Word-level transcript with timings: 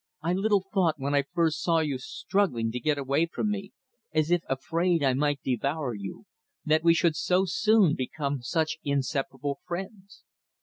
I 0.23 0.33
little 0.33 0.65
thought 0.73 0.95
when 0.97 1.13
I 1.13 1.25
first 1.31 1.61
saw 1.61 1.77
you 1.77 1.99
struggling 1.99 2.71
to 2.71 2.79
get 2.79 2.97
away 2.97 3.27
from 3.27 3.51
me, 3.51 3.71
as 4.11 4.31
if 4.31 4.41
afraid 4.49 5.03
I 5.03 5.13
might 5.13 5.41
devour 5.43 5.93
you, 5.93 6.25
that 6.65 6.83
we 6.83 6.95
should 6.95 7.15
so 7.15 7.45
soon 7.45 7.93
become 7.93 8.41
such 8.41 8.79
inseparable 8.83 9.59
friends. 9.67 10.23